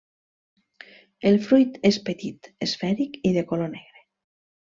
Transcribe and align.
El 1.31 1.37
fruit 1.49 1.77
és 1.91 1.99
petit, 2.09 2.51
esfèric 2.67 3.21
i 3.33 3.37
de 3.39 3.47
color 3.53 3.73
negre. 3.77 4.05